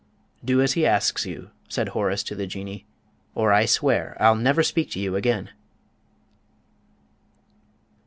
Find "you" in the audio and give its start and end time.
1.27-1.51, 4.99-5.15